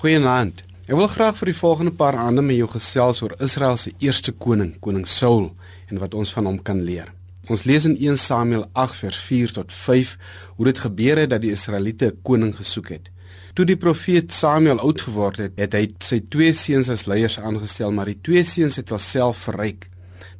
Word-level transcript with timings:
Goeienaand. 0.00 0.62
Ek 0.88 0.96
wil 0.96 1.10
graag 1.12 1.34
vir 1.36 1.50
die 1.50 1.58
volgende 1.58 1.90
paar 1.92 2.16
aande 2.16 2.40
met 2.40 2.56
jou 2.56 2.70
gesels 2.72 3.18
oor 3.20 3.34
Israel 3.44 3.74
se 3.76 3.90
eerste 4.00 4.32
koning, 4.32 4.70
koning 4.80 5.02
Saul, 5.04 5.50
en 5.92 5.98
wat 6.00 6.14
ons 6.16 6.30
van 6.32 6.46
hom 6.48 6.56
kan 6.64 6.78
leer. 6.86 7.10
Ons 7.52 7.66
lees 7.68 7.84
in 7.84 7.98
1 7.98 8.16
Samuel 8.16 8.64
8 8.72 8.96
vers 8.96 9.18
4 9.26 9.52
tot 9.58 9.74
5 9.76 10.14
hoe 10.56 10.68
dit 10.70 10.80
gebeur 10.86 11.20
het 11.20 11.34
dat 11.34 11.44
die 11.44 11.52
Israeliete 11.52 12.06
'n 12.06 12.16
koning 12.24 12.54
gesoek 12.56 12.88
het. 12.88 13.10
Toe 13.52 13.66
die 13.66 13.76
profeet 13.76 14.32
Samuel 14.32 14.80
oud 14.80 15.00
geword 15.00 15.36
het, 15.36 15.52
het 15.56 15.72
hy 15.74 15.92
sy 16.00 16.22
twee 16.28 16.52
seuns 16.52 16.88
as 16.88 17.04
leiers 17.04 17.38
aangestel, 17.38 17.92
maar 17.92 18.06
die 18.06 18.20
twee 18.22 18.44
seuns 18.44 18.76
het 18.76 18.92
alself 18.92 19.36
verryk. 19.36 19.88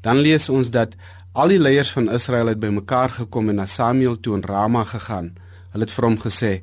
Dan 0.00 0.16
lees 0.16 0.48
ons 0.48 0.70
dat 0.70 0.96
al 1.32 1.48
die 1.48 1.60
leiers 1.60 1.92
van 1.92 2.08
Israel 2.08 2.46
het 2.46 2.60
bymekaar 2.60 3.10
gekom 3.10 3.48
en 3.48 3.56
na 3.56 3.66
Samuel 3.66 4.20
toe 4.20 4.36
in 4.36 4.42
Rama 4.42 4.84
gegaan. 4.84 5.36
Hulle 5.72 5.84
het 5.84 5.92
vir 5.92 6.04
hom 6.04 6.18
gesê: 6.18 6.62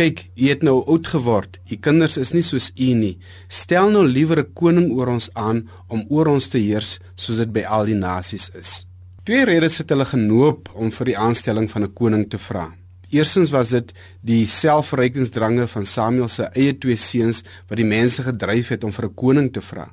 Kyk, 0.00 0.22
u 0.32 0.46
het 0.48 0.62
nou 0.64 0.78
oud 0.88 1.08
geword. 1.12 1.58
U 1.68 1.76
kinders 1.76 2.14
is 2.16 2.30
nie 2.32 2.40
soos 2.40 2.70
u 2.72 2.86
nie. 2.96 3.18
Stel 3.52 3.90
nou 3.92 4.06
liewer 4.08 4.38
'n 4.40 4.52
koning 4.56 4.86
oor 4.96 5.08
ons 5.12 5.28
aan 5.34 5.68
om 5.88 6.06
oor 6.08 6.26
ons 6.26 6.48
te 6.48 6.58
heers 6.58 6.98
soos 7.14 7.36
dit 7.36 7.52
by 7.52 7.64
al 7.68 7.84
die 7.84 7.94
nasies 7.94 8.50
is. 8.54 8.86
Twee 9.24 9.44
redes 9.44 9.76
het 9.78 9.90
hulle 9.90 10.04
genoop 10.04 10.70
om 10.74 10.90
vir 10.90 11.04
die 11.04 11.18
aanstelling 11.18 11.70
van 11.70 11.82
'n 11.82 11.92
koning 11.92 12.30
te 12.30 12.38
vra. 12.38 12.74
Eerstens 13.10 13.50
was 13.50 13.68
dit 13.68 13.92
die 14.22 14.46
selfverrykingsdrange 14.46 15.68
van 15.68 15.86
Samuel 15.86 16.28
se 16.28 16.48
eie 16.54 16.78
twee 16.78 16.96
seuns 16.96 17.42
wat 17.68 17.76
die 17.76 17.84
mense 17.86 18.22
gedryf 18.22 18.68
het 18.68 18.84
om 18.84 18.92
vir 18.92 19.04
'n 19.04 19.14
koning 19.14 19.52
te 19.52 19.60
vra. 19.60 19.92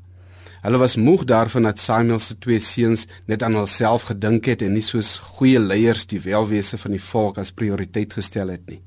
Hulle 0.62 0.78
was 0.78 0.96
moeg 0.96 1.26
daarvan 1.26 1.64
dat 1.64 1.80
Samuel 1.80 2.20
se 2.20 2.38
twee 2.40 2.60
seuns 2.60 3.08
net 3.26 3.44
aan 3.44 3.56
hulself 3.56 4.04
gedink 4.04 4.46
het 4.46 4.62
en 4.62 4.74
nie 4.74 4.82
soos 4.82 5.18
goeie 5.18 5.60
leiers 5.60 6.06
die 6.06 6.20
welwese 6.20 6.78
van 6.78 6.92
die 6.92 7.04
volk 7.04 7.38
as 7.38 7.52
prioriteit 7.52 8.14
gestel 8.14 8.48
het 8.48 8.66
nie. 8.70 8.87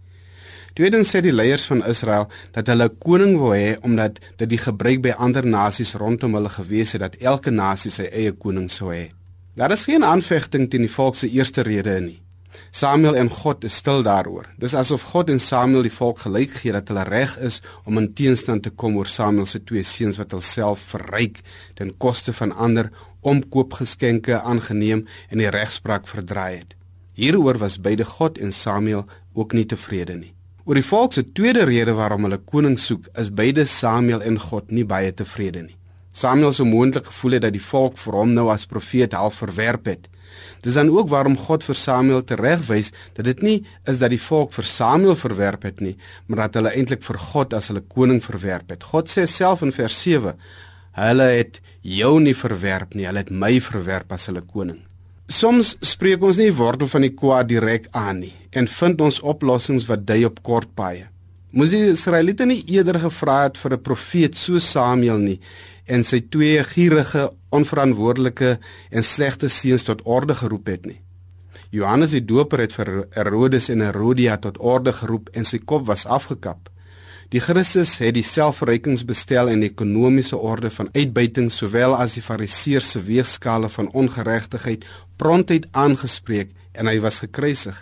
Tweedens 0.74 1.10
sê 1.10 1.20
die 1.20 1.34
leiers 1.34 1.66
van 1.66 1.83
Israel 1.87 2.29
dat 2.52 2.66
hulle 2.66 2.88
'n 2.88 2.98
koning 2.98 3.38
wou 3.38 3.55
hê 3.55 3.79
omdat 3.83 4.20
dit 4.37 4.48
die 4.48 4.59
gebruik 4.59 5.02
by 5.02 5.10
ander 5.10 5.46
nasies 5.46 5.95
rondom 5.95 6.34
hulle 6.34 6.48
gewees 6.48 6.93
het 6.93 7.01
dat 7.01 7.16
elke 7.16 7.51
nasie 7.51 7.90
sy 7.90 8.07
eie 8.12 8.32
koning 8.32 8.71
sou 8.71 8.93
hê. 8.93 9.10
Daar 9.54 9.71
is 9.71 9.85
geen 9.85 10.04
aanvegting 10.04 10.71
teen 10.71 10.87
die 10.87 10.96
volk 10.96 11.16
se 11.16 11.29
eerste 11.29 11.62
rede 11.62 12.01
nie. 12.01 12.23
Samuel 12.71 13.16
en 13.16 13.30
God 13.30 13.65
is 13.65 13.74
stil 13.74 14.02
daaroor. 14.02 14.46
Dis 14.59 14.74
asof 14.74 15.02
God 15.02 15.30
en 15.30 15.40
Samuel 15.40 15.82
die 15.82 15.95
volk 15.95 16.18
gelyk 16.23 16.51
gee 16.62 16.73
dat 16.73 16.88
hulle 16.88 17.05
reg 17.05 17.37
is 17.38 17.60
om 17.84 17.99
in 17.99 18.12
teenstand 18.15 18.62
te 18.62 18.71
kom 18.71 18.96
oor 18.96 19.10
Samuel 19.10 19.46
se 19.46 19.62
twee 19.65 19.82
seuns 19.82 20.18
wat 20.18 20.30
hulself 20.30 20.80
verryk 20.95 21.40
ten 21.74 21.96
koste 21.99 22.32
van 22.32 22.52
ander 22.52 22.90
omkoopgeskenke 23.21 24.40
aangeneem 24.40 25.07
en 25.29 25.38
die 25.38 25.51
regspraak 25.51 26.09
verdraai 26.09 26.60
het. 26.62 26.77
Hieroor 27.15 27.59
was 27.59 27.80
beide 27.80 28.05
God 28.05 28.38
en 28.38 28.52
Samuel 28.52 29.05
ook 29.34 29.52
nie 29.52 29.66
tevrede 29.66 30.16
nie. 30.16 30.34
Oor 30.65 30.77
die 30.77 30.85
volk 30.85 31.15
se 31.16 31.25
tweede 31.33 31.65
rede 31.65 31.95
waarom 31.97 32.27
hulle 32.27 32.39
koning 32.39 32.79
soek, 32.79 33.09
is 33.19 33.33
beide 33.33 33.65
Samuel 33.65 34.23
en 34.23 34.39
God 34.39 34.71
nie 34.71 34.85
baie 34.85 35.13
tevrede 35.13 35.63
nie. 35.65 35.77
Samuel 36.13 36.52
sou 36.52 36.67
moontlik 36.67 37.07
gevoel 37.07 37.39
het 37.39 37.45
dat 37.47 37.55
die 37.55 37.63
volk 37.63 37.97
vir 38.02 38.17
hom 38.19 38.35
nou 38.35 38.49
as 38.52 38.67
profeet 38.67 39.15
half 39.15 39.39
verwerp 39.41 39.87
het. 39.87 40.09
Dis 40.63 40.77
dan 40.77 40.91
ook 40.91 41.09
waarom 41.09 41.39
God 41.39 41.65
vir 41.65 41.79
Samuel 41.79 42.25
teregwys 42.27 42.93
dat 43.17 43.25
dit 43.30 43.43
nie 43.47 43.57
is 43.89 44.02
dat 44.02 44.13
die 44.13 44.21
volk 44.21 44.52
vir 44.55 44.69
Samuel 44.69 45.17
verwerp 45.19 45.65
het 45.69 45.80
nie, 45.80 45.97
maar 46.27 46.45
dat 46.45 46.61
hulle 46.61 46.74
eintlik 46.74 47.07
vir 47.07 47.19
God 47.30 47.55
as 47.55 47.71
hulle 47.71 47.83
koning 47.87 48.21
verwerp 48.24 48.74
het. 48.74 48.85
God 48.93 49.11
sê 49.11 49.27
self 49.27 49.63
in 49.63 49.73
vers 49.73 50.02
7: 50.02 50.37
"Hulle 50.99 51.30
het 51.39 51.61
jou 51.83 52.21
nie 52.21 52.35
verwerp 52.35 52.95
nie, 52.95 53.07
hulle 53.07 53.24
het 53.24 53.30
my 53.30 53.61
verwerp 53.61 54.13
as 54.13 54.27
hulle 54.27 54.43
koning." 54.43 54.90
Soms 55.31 55.77
spreek 55.87 56.25
ons 56.27 56.41
nie 56.41 56.49
die 56.49 56.57
wortel 56.59 56.89
van 56.91 57.05
die 57.07 57.13
kwaad 57.15 57.47
direk 57.53 57.85
aan 57.95 58.25
nie 58.25 58.33
en 58.51 58.67
vind 58.67 59.03
ons 59.05 59.21
oplossings 59.23 59.85
wat 59.87 60.03
dui 60.09 60.25
op 60.27 60.41
kort 60.43 60.73
paaie. 60.75 61.05
Moes 61.55 61.71
die 61.71 61.85
Israeliete 61.93 62.49
nie 62.51 62.65
eerder 62.75 62.99
gevra 62.99 63.45
het 63.45 63.59
vir 63.59 63.77
'n 63.77 63.83
profeet 63.83 64.34
so 64.34 64.59
Samuel 64.59 65.19
nie 65.19 65.41
en 65.87 66.03
sy 66.05 66.21
twee 66.21 66.65
gierige, 66.65 67.31
onverantwoordelike 67.51 68.59
en 68.91 69.03
slegte 69.03 69.49
seuns 69.49 69.83
tot 69.83 70.03
orde 70.05 70.34
geroep 70.34 70.67
het 70.67 70.87
nie. 70.87 71.01
Johannes 71.71 72.11
die 72.11 72.25
Doper 72.25 72.59
het 72.59 72.73
vir 72.73 73.07
Herodes 73.11 73.69
en 73.69 73.81
Herodia 73.81 74.37
tot 74.37 74.59
orde 74.59 74.93
geroep 74.93 75.29
en 75.33 75.45
sy 75.45 75.59
kop 75.59 75.87
was 75.87 76.07
afgekap. 76.07 76.71
Die 77.31 77.39
Christus 77.39 77.93
het 78.03 78.17
die 78.17 78.25
selfverrykingsbestel 78.27 79.53
en 79.53 79.61
ekonomiese 79.63 80.35
orde 80.35 80.67
van 80.75 80.89
uitbuiting 80.97 81.53
sowel 81.55 81.95
as 81.95 82.17
die 82.19 82.25
fariseërs 82.27 82.97
se 82.97 83.03
weegskale 83.07 83.71
van 83.71 83.93
ongeregtigheid 83.95 84.83
prontheid 85.21 85.69
aangespreek 85.71 86.51
en 86.75 86.91
hy 86.91 86.97
was 87.05 87.21
gekruisig. 87.23 87.79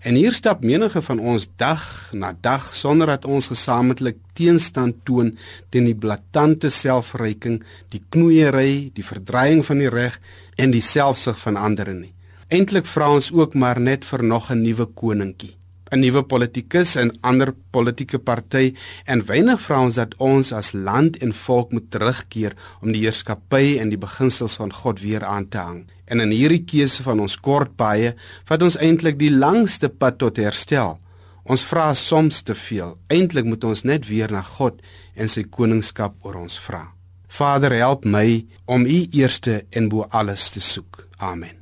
En 0.00 0.16
hier 0.16 0.32
stap 0.32 0.64
menige 0.64 1.04
van 1.04 1.20
ons 1.20 1.50
dag 1.60 1.84
na 2.16 2.32
dag 2.32 2.72
sonder 2.72 3.12
dat 3.12 3.28
ons 3.28 3.52
gesamentlik 3.52 4.16
teenstand 4.40 5.04
toon 5.04 5.34
teen 5.68 5.92
die 5.92 5.98
blaatante 6.08 6.72
selfverryking, 6.72 7.60
die 7.92 8.00
knoeiery, 8.08 8.88
die 8.96 9.04
verdraaiing 9.04 9.60
van 9.68 9.84
die 9.84 9.92
reg 9.92 10.16
en 10.56 10.72
die 10.72 10.80
selfsug 10.80 11.36
van 11.44 11.60
ander 11.60 11.92
nie. 11.92 12.14
Eintlik 12.48 12.88
vra 12.88 13.12
ons 13.12 13.28
ook 13.36 13.52
maar 13.52 13.80
net 13.80 14.08
vir 14.08 14.24
nog 14.24 14.48
'n 14.50 14.64
nuwe 14.64 14.88
koningkie. 14.96 15.58
'n 15.92 16.00
nuwe 16.00 16.22
politikus 16.24 16.96
en 16.96 17.12
ander 17.20 17.52
politieke 17.70 18.18
party 18.18 18.72
en 19.04 19.24
weinig 19.28 19.60
vra 19.60 19.80
ons 19.84 19.94
dat 19.94 20.14
ons 20.18 20.52
as 20.52 20.72
land 20.72 21.16
en 21.20 21.32
volk 21.32 21.72
moet 21.72 21.90
terugkeer 21.90 22.56
om 22.80 22.92
die 22.92 23.04
heerskappy 23.04 23.78
en 23.78 23.92
die 23.92 24.00
beginsels 24.00 24.56
van 24.56 24.72
God 24.72 25.00
weer 25.00 25.24
aan 25.24 25.48
te 25.48 25.58
hang. 25.58 25.84
En 26.06 26.20
in 26.20 26.32
hierdie 26.32 26.64
keuse 26.64 27.02
van 27.02 27.20
ons 27.20 27.36
kort 27.36 27.76
baie 27.76 28.14
vat 28.48 28.62
ons 28.62 28.76
eintlik 28.76 29.18
die 29.18 29.30
langste 29.30 29.88
pad 29.88 30.18
tot 30.18 30.40
herstel. 30.40 30.98
Ons 31.44 31.64
vra 31.66 31.92
soms 31.94 32.42
te 32.42 32.54
veel. 32.54 32.96
Eintlik 33.10 33.44
moet 33.44 33.64
ons 33.64 33.84
net 33.84 34.08
weer 34.08 34.32
na 34.32 34.42
God 34.42 34.80
en 35.14 35.28
sy 35.28 35.44
koningskap 35.44 36.14
oor 36.24 36.40
ons 36.44 36.58
vra. 36.58 36.86
Vader, 37.32 37.72
help 37.72 38.04
my 38.04 38.44
om 38.68 38.84
U 38.84 39.00
eerste 39.12 39.64
en 39.72 39.88
bo 39.88 40.08
alles 40.10 40.50
te 40.52 40.60
soek. 40.60 41.08
Amen. 41.18 41.61